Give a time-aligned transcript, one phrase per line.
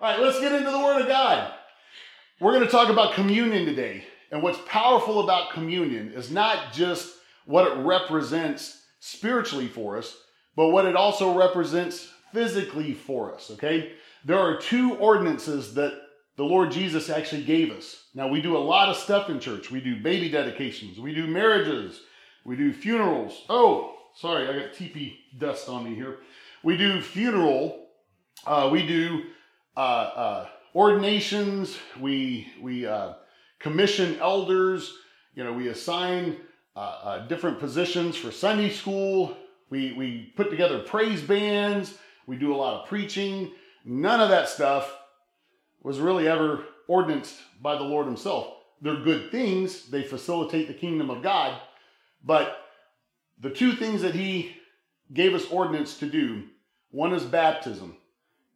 [0.00, 1.52] All right, let's get into the Word of God.
[2.40, 4.02] We're going to talk about communion today.
[4.32, 10.16] And what's powerful about communion is not just what it represents spiritually for us,
[10.56, 13.92] but what it also represents physically for us, okay?
[14.24, 15.92] There are two ordinances that
[16.36, 18.04] the Lord Jesus actually gave us.
[18.14, 19.70] Now, we do a lot of stuff in church.
[19.70, 22.00] We do baby dedications, we do marriages,
[22.46, 23.44] we do funerals.
[23.50, 26.20] Oh, sorry, I got TP dust on me here.
[26.62, 27.88] We do funeral,
[28.46, 29.24] uh, we do
[29.80, 33.14] uh, uh, ordinations, we, we uh,
[33.58, 34.94] commission elders,
[35.34, 36.36] you know, we assign
[36.76, 39.34] uh, different positions for Sunday school,
[39.70, 41.94] we, we put together praise bands,
[42.26, 43.52] we do a lot of preaching.
[43.86, 44.94] None of that stuff
[45.82, 48.48] was really ever ordinanced by the Lord Himself.
[48.82, 51.58] They're good things, they facilitate the kingdom of God,
[52.22, 52.66] but
[53.40, 54.56] the two things that He
[55.14, 56.48] gave us ordinance to do
[56.90, 57.96] one is baptism,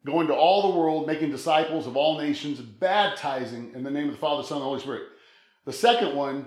[0.05, 4.13] going to all the world, making disciples of all nations, baptizing in the name of
[4.13, 5.03] the Father, Son, and Holy Spirit.
[5.65, 6.45] The second one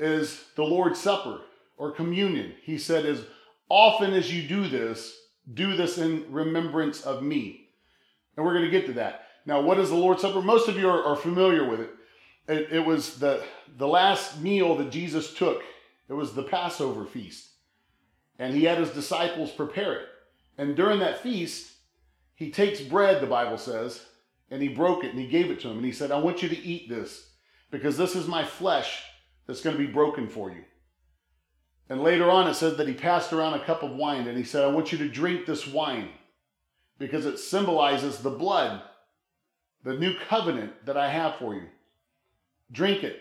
[0.00, 1.40] is the Lord's Supper
[1.76, 2.52] or communion.
[2.62, 3.24] He said, as
[3.68, 5.16] often as you do this,
[5.52, 7.68] do this in remembrance of me.
[8.36, 9.28] And we're going to get to that.
[9.46, 10.42] Now, what is the Lord's Supper?
[10.42, 11.90] Most of you are, are familiar with it.
[12.48, 12.72] it.
[12.72, 13.44] It was the,
[13.76, 15.62] the last meal that Jesus took,
[16.08, 17.50] it was the Passover feast.
[18.38, 20.06] And he had his disciples prepare it.
[20.58, 21.73] And during that feast,
[22.34, 24.04] he takes bread, the Bible says,
[24.50, 25.76] and he broke it and he gave it to him.
[25.76, 27.30] And he said, I want you to eat this
[27.70, 29.02] because this is my flesh
[29.46, 30.64] that's going to be broken for you.
[31.88, 34.44] And later on, it says that he passed around a cup of wine and he
[34.44, 36.08] said, I want you to drink this wine
[36.98, 38.82] because it symbolizes the blood
[39.84, 41.66] the new covenant that I have for you.
[42.72, 43.20] Drink it.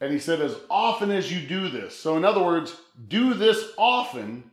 [0.00, 1.96] And he said, as often as you do this.
[1.96, 2.76] So, in other words,
[3.08, 4.50] do this often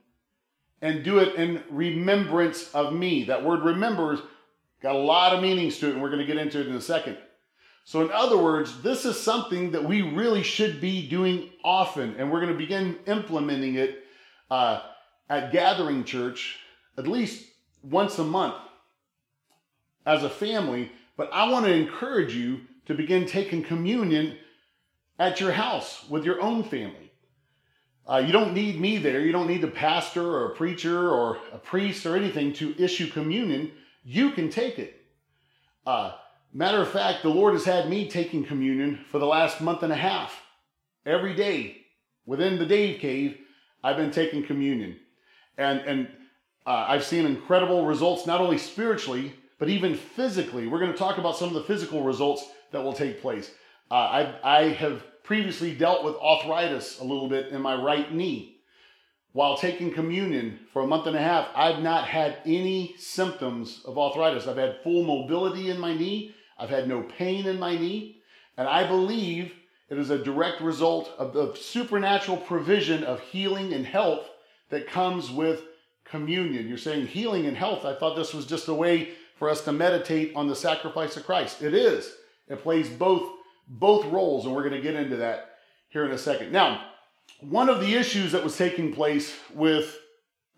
[0.81, 3.25] and do it in remembrance of me.
[3.25, 4.19] That word remembers
[4.81, 6.75] got a lot of meanings to it, and we're going to get into it in
[6.75, 7.17] a second.
[7.83, 12.31] So, in other words, this is something that we really should be doing often, and
[12.31, 14.03] we're going to begin implementing it
[14.51, 14.81] uh,
[15.29, 16.59] at Gathering Church
[16.97, 17.45] at least
[17.83, 18.55] once a month
[20.05, 24.37] as a family, but I want to encourage you to begin taking communion
[25.17, 27.11] at your house with your own family.
[28.09, 29.19] Uh, you don't need me there.
[29.19, 33.07] You don't need a pastor or a preacher or a priest or anything to issue
[33.11, 33.71] communion.
[34.03, 34.99] You can take it.
[35.85, 36.13] Uh,
[36.51, 39.93] matter of fact, the Lord has had me taking communion for the last month and
[39.93, 40.41] a half.
[41.05, 41.85] Every day
[42.25, 43.37] within the Dave Cave,
[43.83, 44.97] I've been taking communion.
[45.59, 46.07] And, and
[46.65, 51.19] uh, I've seen incredible results, not only spiritually, but even physically, we're going to talk
[51.19, 53.51] about some of the physical results that will take place.
[53.91, 58.57] Uh, I, I have previously dealt with arthritis a little bit in my right knee.
[59.33, 63.99] While taking communion for a month and a half, I've not had any symptoms of
[63.99, 64.47] arthritis.
[64.47, 68.23] I've had full mobility in my knee, I've had no pain in my knee,
[68.57, 69.53] and I believe
[69.91, 74.27] it is a direct result of the supernatural provision of healing and health
[74.71, 75.61] that comes with
[76.05, 76.67] communion.
[76.67, 77.85] You're saying healing and health.
[77.85, 81.27] I thought this was just a way for us to meditate on the sacrifice of
[81.27, 81.61] Christ.
[81.61, 82.15] It is.
[82.47, 83.29] It plays both
[83.69, 85.55] both roles, and we're going to get into that
[85.89, 86.51] here in a second.
[86.51, 86.83] Now,
[87.39, 89.97] one of the issues that was taking place with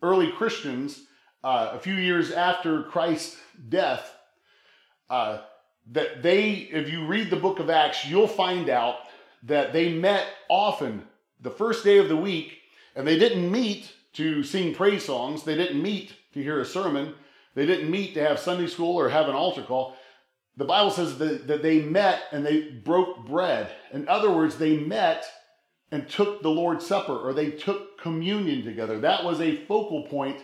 [0.01, 1.03] early Christians
[1.43, 3.37] uh, a few years after Christ's
[3.69, 4.15] death,
[5.09, 5.39] uh,
[5.91, 8.95] that they, if you read the book of Acts, you'll find out
[9.43, 11.03] that they met often
[11.41, 12.59] the first day of the week,
[12.95, 15.43] and they didn't meet to sing praise songs.
[15.43, 17.15] They didn't meet to hear a sermon.
[17.55, 19.95] They didn't meet to have Sunday school or have an altar call.
[20.57, 23.71] The Bible says that, that they met and they broke bread.
[23.93, 25.25] In other words, they met
[25.91, 28.99] and took the Lord's Supper or they took communion together.
[28.99, 30.43] That was a focal point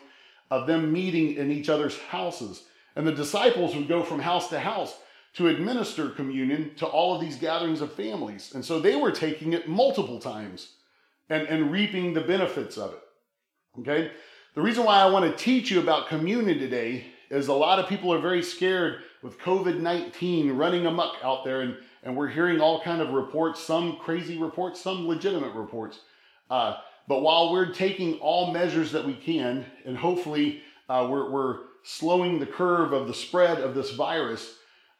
[0.49, 2.63] of them meeting in each other's houses.
[2.95, 4.95] And the disciples would go from house to house
[5.33, 8.55] to administer communion to all of these gatherings of families.
[8.55, 10.73] And so they were taking it multiple times
[11.29, 13.01] and, and reaping the benefits of it.
[13.81, 14.11] Okay?
[14.55, 17.87] The reason why I want to teach you about communion today is a lot of
[17.87, 22.81] people are very scared with COVID-19 running amok out there and, and we're hearing all
[22.81, 26.01] kind of reports, some crazy reports, some legitimate reports.
[26.49, 31.59] Uh, but while we're taking all measures that we can, and hopefully uh, we're, we're
[31.83, 34.55] slowing the curve of the spread of this virus,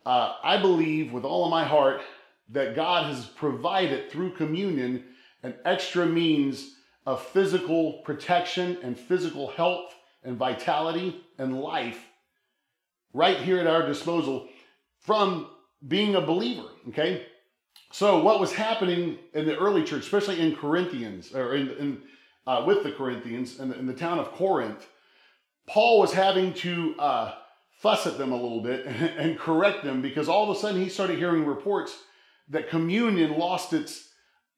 [0.06, 2.02] uh, I believe with all of my heart
[2.50, 5.04] that God has provided through communion
[5.44, 6.76] an extra means
[7.06, 9.94] of physical protection and physical health
[10.24, 12.06] and vitality and life
[13.18, 14.48] right here at our disposal
[15.00, 15.50] from
[15.88, 16.68] being a believer.
[16.90, 17.26] Okay.
[17.92, 22.02] So, what was happening in the early church, especially in Corinthians or in, in
[22.46, 24.88] uh, with the Corinthians in in the, town of Corinth,
[25.66, 27.34] Paul was having to uh,
[27.72, 28.86] fuss at them a little bit
[29.18, 31.98] and correct them because all of a sudden he started hearing reports
[32.50, 34.10] that communion lost its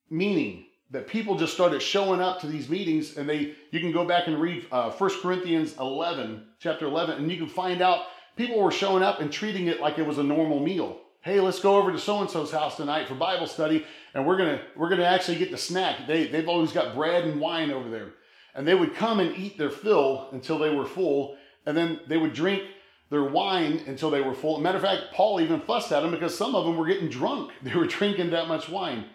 [0.10, 4.06] meaning that people just started showing up to these meetings and they you can go
[4.06, 8.06] back and read uh, 1 corinthians 11 chapter 11 and you can find out
[8.40, 11.60] people were showing up and treating it like it was a normal meal hey let's
[11.60, 14.88] go over to so and so's house tonight for bible study and we're gonna we're
[14.88, 18.14] gonna actually get the snack they, they've always got bread and wine over there
[18.56, 22.16] and they would come and eat their fill until they were full and then they
[22.16, 22.64] would drink
[23.10, 24.60] their wine until they were full.
[24.60, 27.52] Matter of fact, Paul even fussed at them because some of them were getting drunk.
[27.64, 29.06] They were drinking that much wine.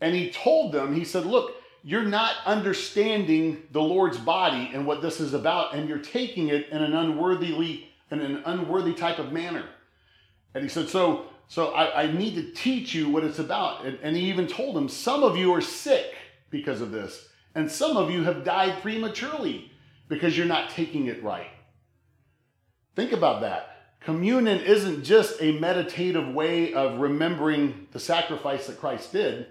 [0.00, 5.02] And he told them, he said, Look, you're not understanding the Lord's body and what
[5.02, 9.32] this is about, and you're taking it in an unworthily, in an unworthy type of
[9.32, 9.64] manner.
[10.54, 13.84] And he said, So, so I, I need to teach you what it's about.
[13.84, 16.14] And, and he even told them, Some of you are sick
[16.50, 19.70] because of this, and some of you have died prematurely
[20.08, 21.50] because you're not taking it right.
[22.96, 23.66] Think about that.
[24.00, 29.46] Communion isn't just a meditative way of remembering the sacrifice that Christ did,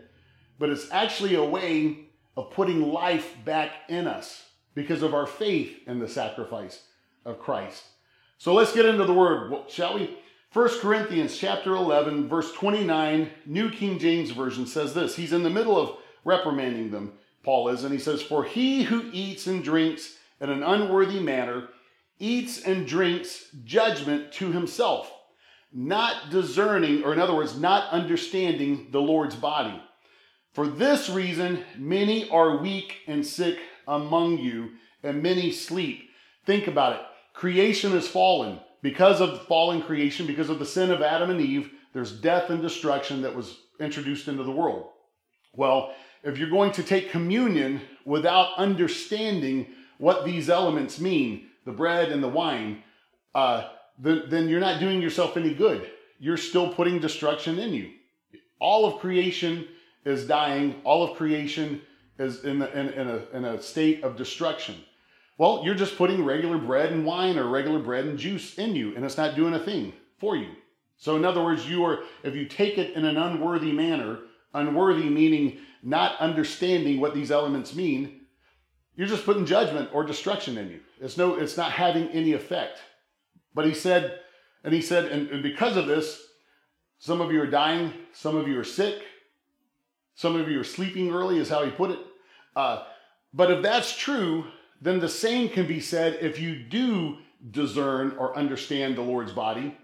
[0.57, 1.99] but it's actually a way
[2.35, 6.83] of putting life back in us because of our faith in the sacrifice
[7.25, 7.83] of Christ.
[8.39, 10.17] So let's get into the word, shall we?
[10.53, 15.17] 1 Corinthians chapter 11 verse 29 New King James version says this.
[15.17, 17.11] He's in the middle of reprimanding them,
[17.43, 21.67] Paul is, and he says, "For he who eats and drinks in an unworthy manner
[22.17, 25.11] eats and drinks judgment to himself,
[25.73, 29.81] not discerning, or in other words, not understanding the Lord's body.
[30.53, 36.09] For this reason, many are weak and sick among you, and many sleep.
[36.45, 37.01] Think about it.
[37.39, 38.59] Creation is fallen.
[38.81, 42.61] Because of fallen creation, because of the sin of Adam and Eve, there's death and
[42.61, 44.89] destruction that was introduced into the world.
[45.55, 49.67] Well, if you're going to take communion without understanding
[49.99, 52.83] what these elements mean, the bread and the wine,
[53.33, 55.89] uh, then, then you're not doing yourself any good.
[56.19, 57.91] You're still putting destruction in you.
[58.59, 59.65] All of creation
[60.03, 60.81] is dying.
[60.83, 61.83] All of creation
[62.17, 64.75] is in, the, in, in, a, in a state of destruction.
[65.39, 68.93] Well, you're just putting regular bread and wine or regular bread and juice in you,
[68.93, 70.49] and it's not doing a thing for you.
[70.97, 74.19] So, in other words, you are if you take it in an unworthy manner,
[74.53, 78.19] unworthy meaning not understanding what these elements mean,
[78.97, 80.81] you're just putting judgment or destruction in you.
[80.99, 82.79] It's no, it's not having any effect.
[83.55, 84.19] But he said,
[84.65, 86.21] and he said, and, and because of this,
[86.97, 89.03] some of you are dying, some of you are sick,
[90.15, 91.99] some of you are sleeping early, is how he put it.
[92.57, 92.83] Uh,
[93.33, 94.43] but if that's true,
[94.81, 97.17] then the same can be said if you do
[97.51, 99.77] discern or understand the Lord's body,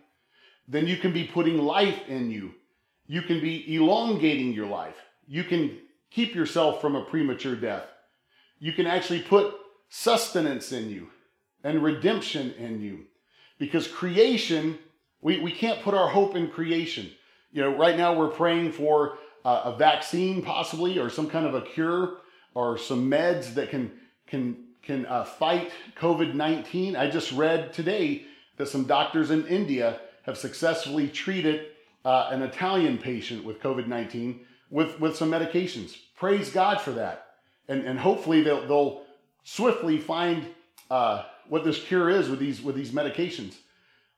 [0.68, 2.54] then you can be putting life in you.
[3.08, 4.96] You can be elongating your life.
[5.28, 5.78] You can
[6.10, 7.86] keep yourself from a premature death
[8.60, 9.54] you can actually put
[9.90, 11.10] sustenance in you
[11.64, 13.06] and redemption in you.
[13.58, 14.78] Because creation,
[15.22, 17.12] we, we can't put our hope in creation.
[17.52, 21.56] You know, right now we're praying for uh, a vaccine possibly or some kind of
[21.56, 22.18] a cure
[22.54, 23.92] or some meds that can
[24.28, 26.96] can can uh, fight COVID-19.
[26.96, 28.26] I just read today
[28.58, 31.68] that some doctors in India have successfully treated
[32.04, 34.40] uh, an Italian patient with COVID-19
[34.70, 35.96] with, with some medications.
[36.16, 37.26] Praise God for that
[37.68, 39.02] and, and hopefully they'll, they'll
[39.44, 40.46] swiftly find
[40.90, 43.56] uh, what this cure is with these with these medications.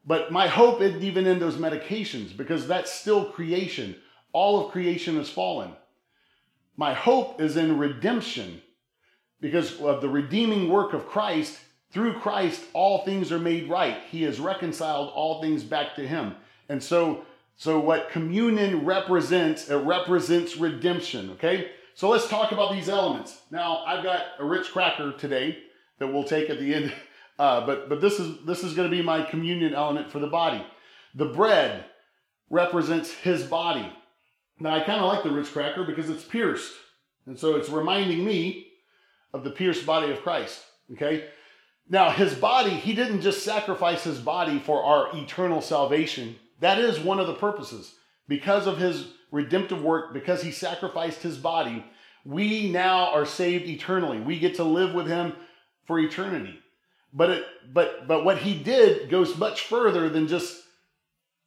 [0.05, 3.95] But my hope isn't even in those medications because that's still creation.
[4.31, 5.71] All of creation has fallen.
[6.77, 8.61] My hope is in redemption
[9.41, 11.59] because of the redeeming work of Christ.
[11.91, 13.97] Through Christ, all things are made right.
[14.11, 16.35] He has reconciled all things back to Him.
[16.69, 17.23] And so,
[17.55, 21.31] so what communion represents, it represents redemption.
[21.31, 23.41] Okay, so let's talk about these elements.
[23.51, 25.57] Now, I've got a Ritz cracker today
[25.99, 26.93] that we'll take at the end,
[27.39, 30.27] uh, but but this is this is going to be my communion element for the
[30.27, 30.63] body.
[31.15, 31.85] The bread
[32.49, 33.91] represents His body.
[34.59, 36.73] Now, I kind of like the Ritz cracker because it's pierced,
[37.25, 38.66] and so it's reminding me
[39.37, 40.63] of the pierced body of Christ.
[40.93, 41.25] Okay.
[41.89, 46.35] Now, His body, He didn't just sacrifice His body for our eternal salvation.
[46.59, 47.95] That is one of the purposes
[48.27, 51.85] because of His redemptive work, because he sacrificed his body,
[52.25, 54.19] we now are saved eternally.
[54.19, 55.33] We get to live with him
[55.85, 56.59] for eternity.
[57.13, 60.61] But it but but what he did goes much further than just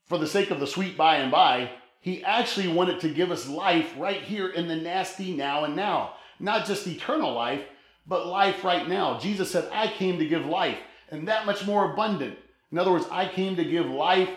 [0.07, 1.71] for the sake of the sweet by and by.
[2.01, 6.15] He actually wanted to give us life right here in the nasty now and now.
[6.39, 7.63] Not just eternal life,
[8.11, 9.19] but life right now.
[9.21, 10.77] Jesus said, I came to give life
[11.11, 12.37] and that much more abundant.
[12.73, 14.29] In other words, I came to give life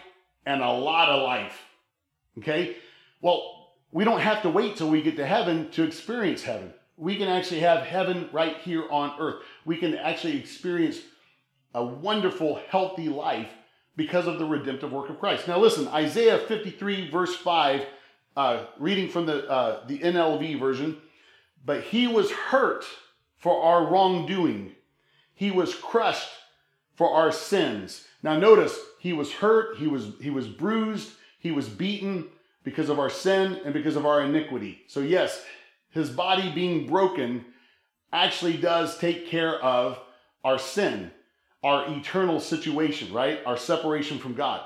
[0.46, 1.60] and a lot of life.
[2.38, 2.78] Okay?
[3.22, 6.72] Well, we don't have to wait till we get to heaven to experience heaven.
[6.98, 9.42] We can actually have heaven right here on earth.
[9.66, 11.00] We can actually experience
[11.74, 13.50] a wonderful, healthy life
[13.96, 15.48] because of the redemptive work of Christ.
[15.48, 17.86] Now, listen, Isaiah 53, verse 5,
[18.38, 20.98] uh, reading from the, uh, the NLV version,
[21.66, 22.86] but he was hurt
[23.44, 24.72] for our wrongdoing,
[25.34, 26.30] he was crushed
[26.96, 28.06] for our sins.
[28.24, 32.30] Now, notice he was hurt, he was, he was bruised, he was beaten
[32.64, 34.84] because of our sin and because of our iniquity.
[34.88, 35.44] So, yes,
[35.90, 37.44] his body being broken
[38.14, 40.00] actually does take care of
[40.46, 41.12] our sin,
[41.66, 43.42] our eternal situation, right?
[43.46, 44.62] Our separation from God.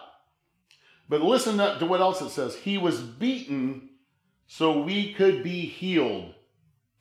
[1.09, 2.55] But listen to what else it says.
[2.55, 3.89] He was beaten
[4.45, 6.35] so we could be healed.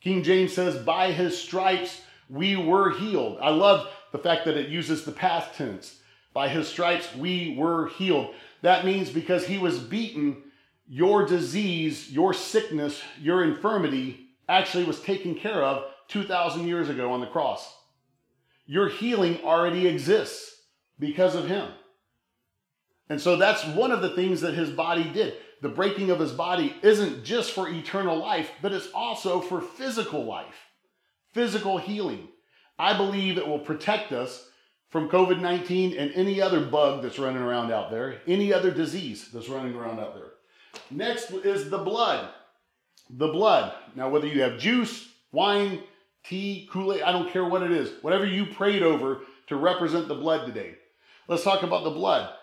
[0.01, 3.37] King James says, by his stripes we were healed.
[3.41, 5.99] I love the fact that it uses the past tense.
[6.33, 8.33] By his stripes we were healed.
[8.61, 10.43] That means because he was beaten,
[10.87, 17.19] your disease, your sickness, your infirmity actually was taken care of 2,000 years ago on
[17.19, 17.75] the cross.
[18.65, 20.61] Your healing already exists
[20.99, 21.69] because of him.
[23.09, 25.35] And so that's one of the things that his body did.
[25.61, 30.23] The breaking of his body isn't just for eternal life, but it's also for physical
[30.23, 30.67] life,
[31.33, 32.27] physical healing.
[32.77, 34.49] I believe it will protect us
[34.89, 39.29] from COVID 19 and any other bug that's running around out there, any other disease
[39.33, 40.31] that's running around out there.
[40.91, 42.29] Next is the blood.
[43.09, 43.73] The blood.
[43.95, 45.81] Now, whether you have juice, wine,
[46.23, 50.07] tea, Kool Aid, I don't care what it is, whatever you prayed over to represent
[50.07, 50.75] the blood today.
[51.27, 52.33] Let's talk about the blood.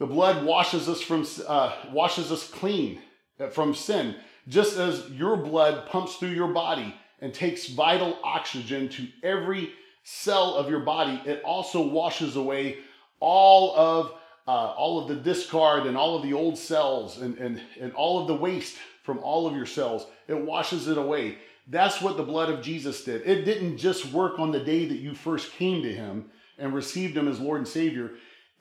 [0.00, 3.00] The blood washes us from uh, washes us clean
[3.38, 4.16] uh, from sin,
[4.48, 10.54] just as your blood pumps through your body and takes vital oxygen to every cell
[10.54, 11.20] of your body.
[11.26, 12.78] It also washes away
[13.20, 14.12] all of
[14.48, 18.22] uh, all of the discard and all of the old cells and, and, and all
[18.22, 20.06] of the waste from all of your cells.
[20.28, 21.36] It washes it away.
[21.68, 23.20] That's what the blood of Jesus did.
[23.26, 27.18] It didn't just work on the day that you first came to Him and received
[27.18, 28.12] Him as Lord and Savior.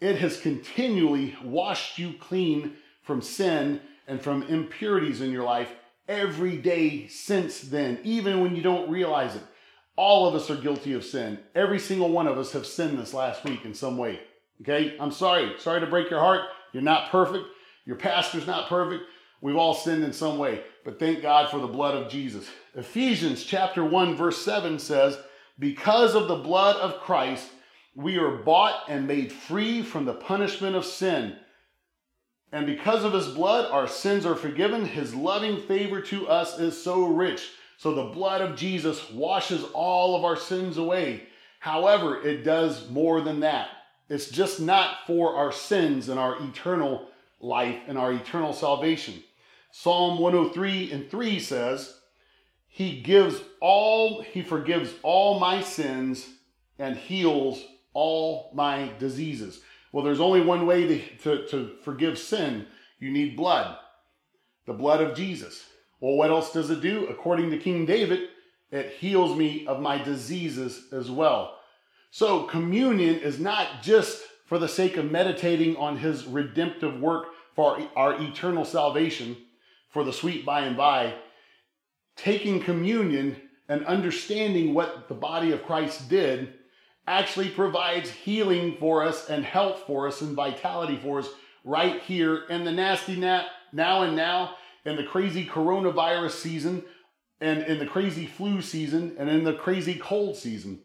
[0.02, 5.72] It has continually washed you clean from sin and from impurities in your life
[6.08, 9.44] every day since then, even when you don't realize it.
[9.96, 11.40] All of us are guilty of sin.
[11.54, 14.20] Every single one of us have sinned this last week in some way.
[14.62, 14.96] Okay?
[15.00, 15.54] I'm sorry.
[15.60, 16.42] Sorry to break your heart.
[16.72, 17.46] You're not perfect.
[17.86, 19.04] Your pastor's not perfect.
[19.42, 22.48] We've all sinned in some way, but thank God for the blood of Jesus.
[22.76, 25.18] Ephesians chapter 1 verse 7 says,
[25.58, 27.50] "Because of the blood of Christ,
[27.96, 31.38] we are bought and made free from the punishment of sin."
[32.52, 34.86] And because of his blood, our sins are forgiven.
[34.86, 37.52] His loving favor to us is so rich.
[37.78, 41.28] So the blood of Jesus washes all of our sins away.
[41.60, 43.70] However, it does more than that.
[44.10, 49.24] It's just not for our sins and our eternal life and our eternal salvation.
[49.72, 52.00] Psalm 103 and 3 says,
[52.68, 56.28] He gives all, He forgives all my sins
[56.80, 59.62] and heals all my diseases.
[59.92, 62.68] Well, there's only one way to, to, to forgive sin
[63.00, 63.78] you need blood,
[64.66, 65.66] the blood of Jesus.
[66.00, 67.08] Well, what else does it do?
[67.08, 68.30] According to King David,
[68.72, 71.56] it heals me of my diseases as well.
[72.12, 77.80] So, communion is not just for the sake of meditating on his redemptive work for
[77.96, 79.38] our eternal salvation
[79.90, 81.14] for the sweet by and by,
[82.16, 83.36] taking communion
[83.68, 86.54] and understanding what the body of Christ did
[87.10, 91.28] actually provides healing for us and health for us and vitality for us
[91.64, 96.84] right here in the nasty nat now and now in the crazy coronavirus season
[97.42, 100.80] and in the crazy flu season and in the crazy cold season.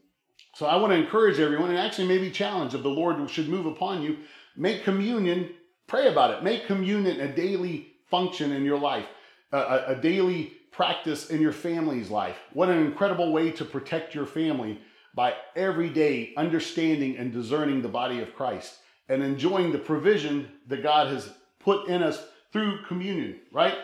[0.54, 3.66] So I want to encourage everyone and actually maybe challenge if the Lord should move
[3.66, 4.16] upon you,
[4.56, 5.50] make communion,
[5.86, 6.42] pray about it.
[6.42, 9.06] Make communion a daily function in your life,
[9.52, 12.36] a, a daily practice in your family's life.
[12.54, 14.80] What an incredible way to protect your family
[15.14, 18.78] by every day understanding and discerning the body of Christ
[19.08, 21.30] and enjoying the provision that God has
[21.60, 23.74] put in us through communion, right?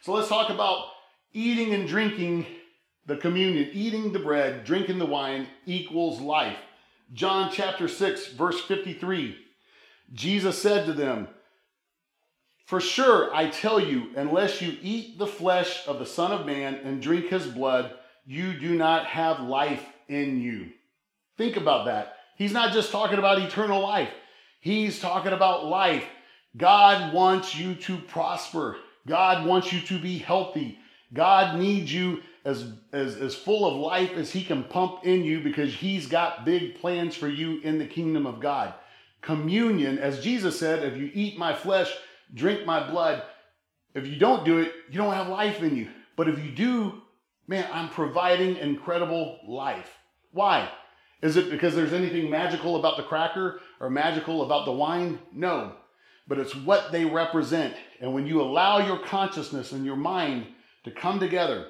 [0.00, 0.86] So let's talk about
[1.32, 2.46] eating and drinking
[3.08, 3.70] the communion.
[3.72, 6.58] Eating the bread, drinking the wine equals life.
[7.12, 9.36] John chapter 6, verse 53.
[10.12, 11.28] Jesus said to them,
[12.66, 16.74] For sure I tell you, unless you eat the flesh of the Son of Man
[16.76, 17.94] and drink his blood,
[18.26, 20.70] you do not have life in you.
[21.38, 22.16] Think about that.
[22.36, 24.10] He's not just talking about eternal life,
[24.60, 26.04] he's talking about life.
[26.56, 28.76] God wants you to prosper,
[29.06, 30.78] God wants you to be healthy.
[31.14, 35.40] God needs you as, as, as full of life as He can pump in you
[35.40, 38.74] because He's got big plans for you in the kingdom of God.
[39.22, 41.90] Communion, as Jesus said, if you eat my flesh,
[42.34, 43.22] drink my blood,
[43.94, 45.88] if you don't do it, you don't have life in you.
[46.16, 47.00] But if you do,
[47.46, 49.90] man, I'm providing incredible life.
[50.32, 50.68] Why?
[51.20, 55.18] Is it because there's anything magical about the cracker or magical about the wine?
[55.32, 55.72] No.
[56.28, 57.74] But it's what they represent.
[58.00, 60.46] And when you allow your consciousness and your mind
[60.84, 61.66] to come together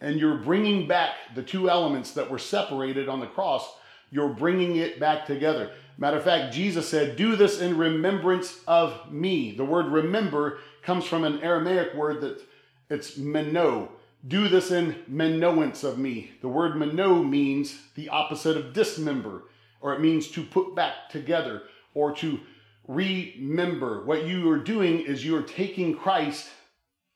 [0.00, 3.68] and you're bringing back the two elements that were separated on the cross,
[4.10, 5.72] you're bringing it back together.
[5.96, 9.56] Matter of fact, Jesus said, Do this in remembrance of me.
[9.56, 12.40] The word remember comes from an Aramaic word that
[12.88, 13.90] it's meno.
[14.26, 16.32] Do this in menoance of me.
[16.40, 19.44] The word meno means the opposite of dismember,
[19.80, 21.62] or it means to put back together
[21.94, 22.40] or to
[22.88, 24.04] remember.
[24.04, 26.48] What you are doing is you are taking Christ,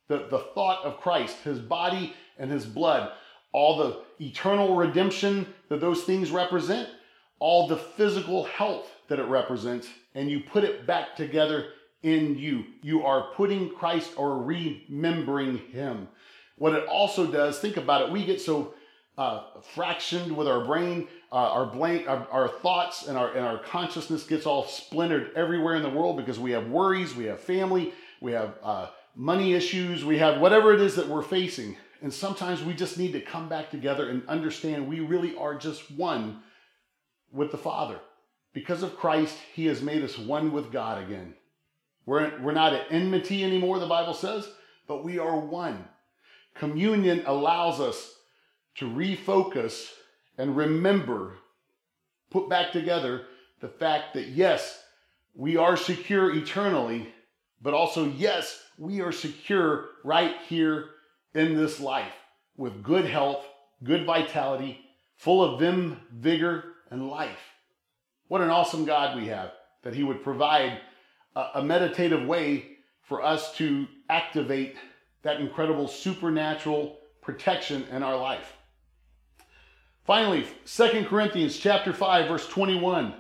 [0.07, 3.13] the, the thought of Christ, his body and his blood,
[3.53, 6.89] all the eternal redemption that those things represent,
[7.41, 11.71] all the physical health that it represents, and you put it back together
[12.03, 12.65] in you.
[12.83, 16.09] You are putting Christ or remembering him.
[16.57, 18.75] What it also does, think about it, we get so
[19.19, 19.43] uh,
[19.75, 24.25] fractioned with our brain, uh, our, brain our, our, thoughts and our, and our consciousness
[24.25, 28.33] gets all splintered everywhere in the world because we have worries, we have family, we
[28.33, 31.77] have uh, money issues, we have whatever it is that we're facing.
[32.01, 35.91] And sometimes we just need to come back together and understand we really are just
[35.91, 36.43] one
[37.31, 38.01] with the Father.
[38.55, 41.35] Because of Christ, He has made us one with God again.
[42.05, 44.49] We're, we're not at enmity anymore, the Bible says,
[44.89, 45.85] but we are one.
[46.55, 48.15] Communion allows us
[48.77, 49.91] to refocus
[50.39, 51.37] and remember,
[52.31, 53.27] put back together
[53.61, 54.83] the fact that yes,
[55.35, 57.13] we are secure eternally,
[57.61, 60.91] but also yes, we are secure right here
[61.35, 62.13] in this life
[62.57, 63.45] with good health,
[63.83, 64.81] good vitality,
[65.17, 67.39] full of vim, vigor, and life.
[68.29, 70.81] What an awesome God we have that He would provide
[71.35, 74.77] a, a meditative way for us to activate
[75.23, 78.57] that incredible supernatural protection in our life.
[80.05, 83.15] Finally, Second Corinthians chapter 5 verse 21.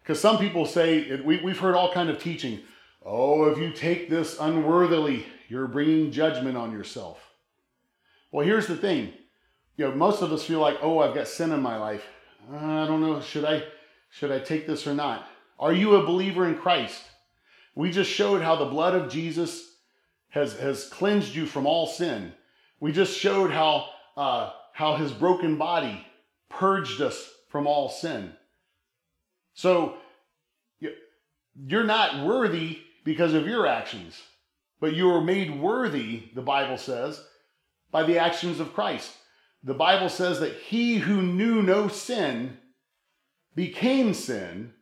[0.00, 2.60] Because some people say we, we've heard all kind of teaching.
[3.04, 7.18] Oh, if you take this unworthily, you're bringing judgment on yourself.
[8.32, 9.12] Well, here's the thing.
[9.76, 12.04] You know, most of us feel like, oh, I've got sin in my life.
[12.52, 13.64] I don't know, should I
[14.10, 15.28] should I take this or not?
[15.58, 17.02] Are you a believer in Christ?
[17.74, 19.75] We just showed how the blood of Jesus
[20.36, 22.32] has, has cleansed you from all sin.
[22.78, 26.06] We just showed how, uh, how his broken body
[26.50, 28.32] purged us from all sin.
[29.54, 29.96] So
[31.54, 34.20] you're not worthy because of your actions,
[34.78, 37.24] but you are made worthy, the Bible says,
[37.90, 39.10] by the actions of Christ.
[39.64, 42.58] The Bible says that he who knew no sin
[43.54, 44.74] became sin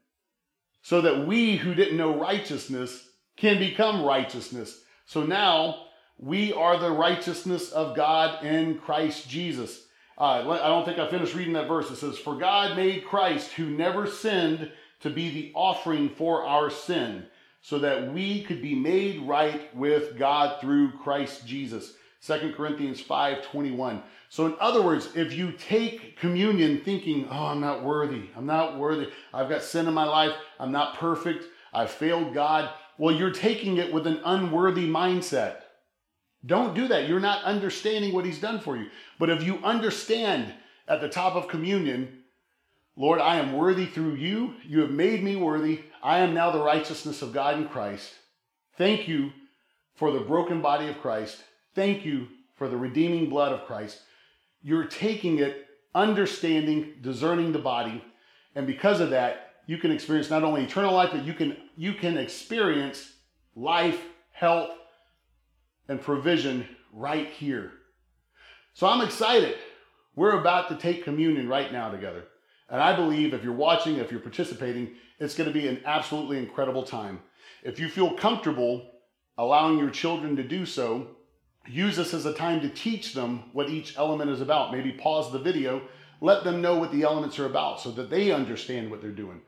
[0.83, 4.81] so that we who didn't know righteousness can become righteousness.
[5.07, 5.87] So now
[6.19, 9.87] we are the righteousness of God in Christ Jesus.
[10.17, 11.91] Uh, I don't think I finished reading that verse.
[11.91, 16.71] It says, For God made Christ, who never sinned, to be the offering for our
[16.71, 17.27] sin,
[17.61, 21.95] so that we could be made right with God through Christ Jesus.
[22.27, 24.03] 2 Corinthians 5 21.
[24.31, 28.79] So, in other words, if you take communion thinking, oh, I'm not worthy, I'm not
[28.79, 33.31] worthy, I've got sin in my life, I'm not perfect, I've failed God, well, you're
[33.31, 35.57] taking it with an unworthy mindset.
[36.47, 37.09] Don't do that.
[37.09, 38.89] You're not understanding what He's done for you.
[39.19, 40.53] But if you understand
[40.87, 42.21] at the top of communion,
[42.97, 44.55] Lord, I am worthy through you.
[44.67, 45.83] You have made me worthy.
[46.03, 48.13] I am now the righteousness of God in Christ.
[48.77, 49.33] Thank you
[49.95, 51.43] for the broken body of Christ.
[51.75, 54.01] Thank you for the redeeming blood of Christ
[54.65, 58.03] you're taking it, understanding, discerning the body,
[58.57, 61.95] and because of that, you can experience not only eternal life, but you can you
[61.95, 63.13] can experience
[63.57, 64.01] life,
[64.33, 64.71] health,
[65.89, 67.73] and provision right here.
[68.75, 69.57] So I'm excited.
[70.17, 72.25] We're about to take communion right now together.
[72.69, 76.39] And I believe if you're watching, if you're participating, it's going to be an absolutely
[76.39, 77.21] incredible time.
[77.63, 78.91] If you feel comfortable
[79.39, 81.09] allowing your children to do so,
[81.67, 84.73] use this as a time to teach them what each element is about.
[84.73, 85.83] Maybe pause the video,
[86.21, 89.41] let them know what the elements are about so that they understand what they're doing.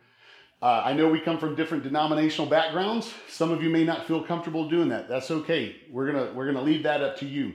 [0.63, 3.13] Uh, I know we come from different denominational backgrounds.
[3.29, 5.09] Some of you may not feel comfortable doing that.
[5.09, 5.77] That's okay.
[5.91, 7.53] We're gonna we're gonna leave that up to you.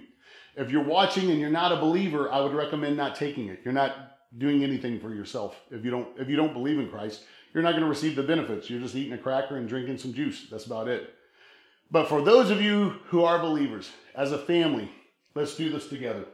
[0.56, 3.62] If you're watching and you're not a believer, I would recommend not taking it.
[3.64, 5.56] You're not doing anything for yourself.
[5.72, 8.24] If you don't if you don't believe in Christ, you're not going to receive the
[8.24, 8.70] benefits.
[8.70, 10.48] You're just eating a cracker and drinking some juice.
[10.50, 11.14] That's about it.
[11.90, 14.90] But for those of you who are believers, as a family,
[15.36, 16.26] let's do this together.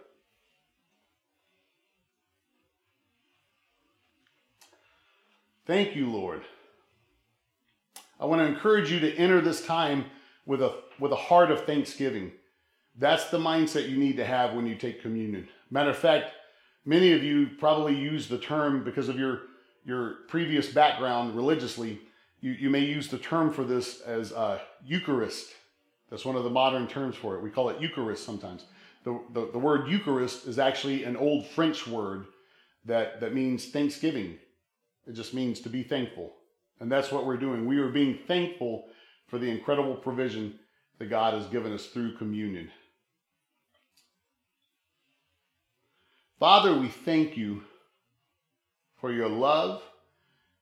[5.66, 6.44] Thank you, Lord.
[8.20, 10.06] I want to encourage you to enter this time
[10.46, 12.32] with a, with a heart of thanksgiving.
[12.98, 15.48] That's the mindset you need to have when you take communion.
[15.70, 16.32] Matter of fact,
[16.86, 19.42] many of you probably use the term because of your
[19.88, 22.02] your previous background religiously,
[22.42, 25.48] you, you may use the term for this as uh, Eucharist.
[26.10, 27.42] That's one of the modern terms for it.
[27.42, 28.66] We call it Eucharist sometimes.
[29.06, 32.26] The, the, the word Eucharist is actually an old French word
[32.84, 34.38] that, that means thanksgiving.
[35.08, 36.34] It just means to be thankful.
[36.80, 37.66] And that's what we're doing.
[37.66, 38.88] We are being thankful
[39.28, 40.60] for the incredible provision
[41.00, 42.70] that God has given us through communion.
[46.40, 47.63] Father, we thank you
[49.00, 49.82] for your love.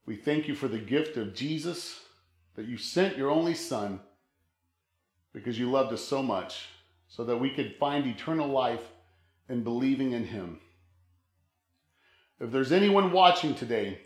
[0.06, 2.00] We thank you for the gift of Jesus
[2.56, 4.00] that you sent your only Son
[5.34, 6.70] because you loved us so much
[7.10, 8.82] so that we could find eternal life
[9.50, 10.60] in believing in him.
[12.40, 14.00] If there's anyone watching today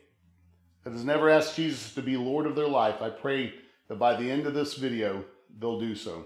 [0.89, 3.54] that has never asked Jesus to be Lord of their life, I pray
[3.89, 5.23] that by the end of this video,
[5.60, 6.25] they'll do so.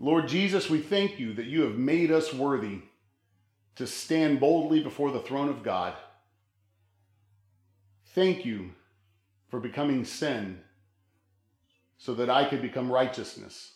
[0.00, 2.80] Lord Jesus, we thank you that you have made us worthy
[3.76, 5.94] to stand boldly before the throne of God.
[8.06, 8.72] Thank you
[9.50, 10.58] for becoming sin
[11.98, 13.74] so that I could become righteousness.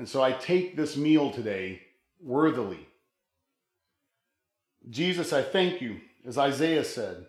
[0.00, 1.82] And so I take this meal today
[2.20, 2.87] worthily.
[4.90, 7.26] Jesus, I thank you, as Isaiah said,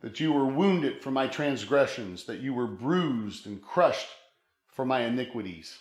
[0.00, 4.08] that you were wounded for my transgressions, that you were bruised and crushed
[4.68, 5.76] for my iniquities.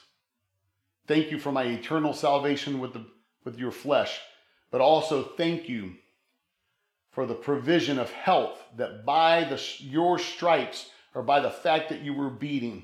[1.08, 3.06] Thank you for my eternal salvation with, the,
[3.44, 4.20] with your flesh,
[4.72, 5.94] but also thank you
[7.12, 12.02] for the provision of health that by the, your stripes or by the fact that
[12.02, 12.84] you were beating,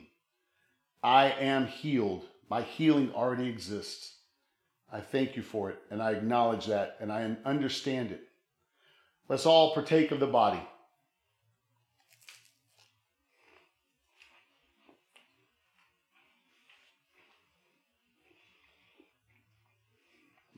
[1.04, 2.26] I am healed.
[2.50, 4.14] My healing already exists.
[4.92, 8.22] I thank you for it, and I acknowledge that, and I understand it.
[9.30, 10.62] Let's all partake of the body.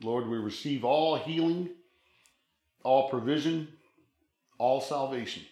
[0.02, 1.70] Lord, we receive all healing,
[2.82, 3.68] all provision,
[4.58, 5.44] all salvation.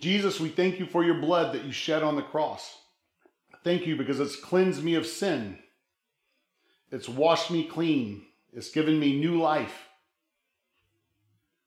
[0.00, 2.78] Jesus, we thank you for your blood that you shed on the cross.
[3.64, 5.58] Thank you because it's cleansed me of sin.
[6.90, 8.26] It's washed me clean.
[8.52, 9.88] It's given me new life.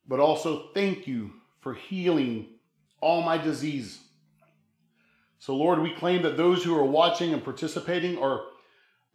[0.07, 2.47] But also thank you for healing
[3.01, 3.99] all my disease.
[5.39, 8.41] So, Lord, we claim that those who are watching and participating are,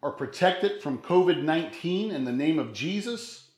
[0.03, 3.51] are protected from COVID 19 in the name of Jesus.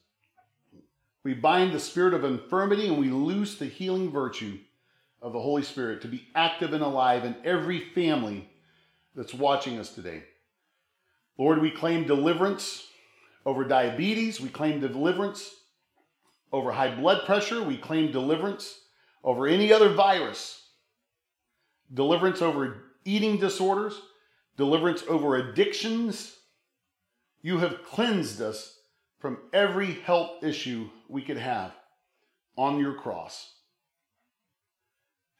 [1.22, 4.58] We bind the spirit of infirmity and we loose the healing virtue
[5.22, 8.50] of the Holy Spirit to be active and alive in every family
[9.14, 10.24] that's watching us today.
[11.38, 12.86] Lord, we claim deliverance
[13.46, 14.40] over diabetes.
[14.40, 15.54] We claim deliverance
[16.52, 17.62] over high blood pressure.
[17.62, 18.80] We claim deliverance
[19.22, 20.64] over any other virus
[21.92, 24.00] deliverance over eating disorders,
[24.56, 26.36] deliverance over addictions.
[27.42, 28.78] You have cleansed us
[29.20, 31.72] from every health issue we could have
[32.56, 33.52] on your cross.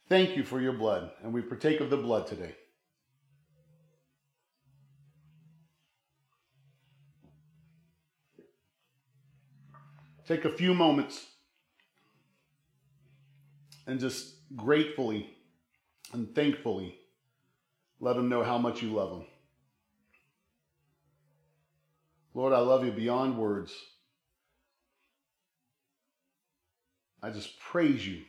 [0.09, 2.55] Thank you for your blood, and we partake of the blood today.
[10.27, 11.27] Take a few moments
[13.87, 15.31] and just gratefully
[16.13, 16.97] and thankfully
[18.01, 19.27] let them know how much you love them.
[22.35, 23.73] Lord, I love you beyond words.
[27.23, 28.23] I just praise you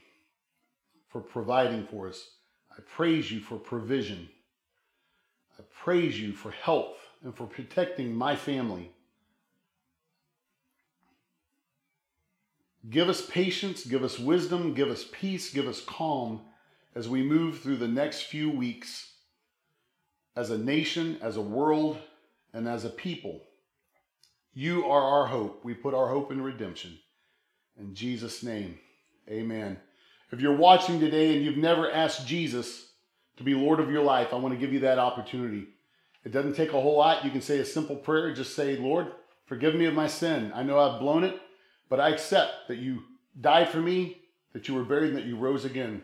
[1.10, 2.30] for providing for us.
[2.72, 4.30] I praise you for provision.
[5.58, 8.92] I praise you for health and for protecting my family.
[12.90, 16.42] Give us patience, give us wisdom, give us peace, give us calm
[16.94, 19.12] as we move through the next few weeks
[20.36, 21.98] as a nation, as a world,
[22.54, 23.42] and as a people.
[24.54, 25.64] You are our hope.
[25.64, 26.98] We put our hope in redemption.
[27.78, 28.80] In Jesus' name,
[29.30, 29.78] amen.
[30.32, 32.92] If you're watching today and you've never asked Jesus
[33.38, 35.68] to be Lord of your life, I want to give you that opportunity.
[36.24, 37.26] It doesn't take a whole lot.
[37.26, 38.34] You can say a simple prayer.
[38.34, 39.08] Just say, Lord,
[39.46, 40.52] forgive me of my sin.
[40.56, 41.40] I know I've blown it,
[41.90, 43.04] but I accept that you
[43.40, 44.22] died for me,
[44.54, 46.04] that you were buried, and that you rose again.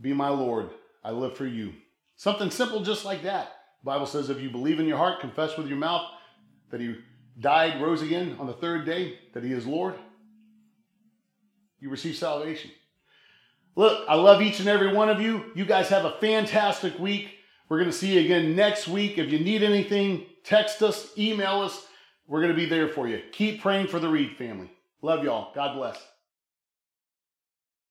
[0.00, 0.70] Be my Lord.
[1.04, 1.72] I live for you.
[2.16, 3.52] Something simple just like that.
[3.82, 6.06] The Bible says if you believe in your heart, confess with your mouth
[6.70, 6.96] that he
[7.40, 9.94] died, rose again on the third day, that he is Lord,
[11.80, 12.70] you receive salvation.
[13.74, 15.46] Look, I love each and every one of you.
[15.54, 17.30] You guys have a fantastic week.
[17.68, 19.18] We're going to see you again next week.
[19.18, 21.86] If you need anything, text us, email us.
[22.32, 23.20] We're going to be there for you.
[23.32, 24.70] Keep praying for the Reed family.
[25.02, 25.52] Love y'all.
[25.54, 26.02] God bless.